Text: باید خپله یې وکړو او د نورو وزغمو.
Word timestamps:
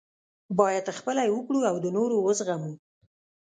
باید 0.59 0.95
خپله 0.97 1.21
یې 1.25 1.31
وکړو 1.33 1.59
او 1.69 1.75
د 1.83 1.85
نورو 1.97 2.15
وزغمو. 2.25 2.73